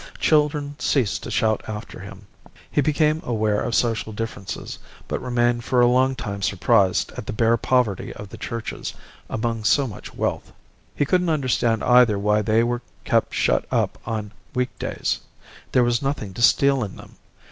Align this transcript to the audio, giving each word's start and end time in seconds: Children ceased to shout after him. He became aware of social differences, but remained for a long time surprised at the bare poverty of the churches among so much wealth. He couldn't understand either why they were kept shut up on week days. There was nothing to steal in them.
Children 0.19 0.77
ceased 0.79 1.21
to 1.21 1.29
shout 1.29 1.61
after 1.67 1.99
him. 1.99 2.25
He 2.71 2.81
became 2.81 3.21
aware 3.23 3.61
of 3.61 3.75
social 3.75 4.11
differences, 4.13 4.79
but 5.07 5.21
remained 5.21 5.63
for 5.63 5.79
a 5.79 5.85
long 5.85 6.15
time 6.15 6.41
surprised 6.41 7.11
at 7.17 7.27
the 7.27 7.33
bare 7.33 7.55
poverty 7.55 8.11
of 8.13 8.29
the 8.29 8.37
churches 8.39 8.95
among 9.29 9.63
so 9.63 9.85
much 9.85 10.15
wealth. 10.15 10.51
He 10.95 11.05
couldn't 11.05 11.29
understand 11.29 11.83
either 11.83 12.17
why 12.17 12.41
they 12.41 12.63
were 12.63 12.81
kept 13.05 13.35
shut 13.35 13.65
up 13.69 13.99
on 14.03 14.31
week 14.55 14.71
days. 14.79 15.19
There 15.71 15.83
was 15.83 16.01
nothing 16.01 16.33
to 16.33 16.41
steal 16.41 16.83
in 16.83 16.95
them. 16.95 17.17